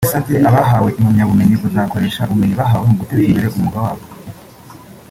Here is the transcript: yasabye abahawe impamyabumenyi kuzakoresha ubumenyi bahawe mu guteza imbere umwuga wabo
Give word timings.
yasabye 0.05 0.37
abahawe 0.49 0.89
impamyabumenyi 0.99 1.55
kuzakoresha 1.61 2.21
ubumenyi 2.25 2.55
bahawe 2.61 2.85
mu 2.89 2.95
guteza 3.01 3.25
imbere 3.29 3.47
umwuga 3.49 3.77
wabo 3.85 4.03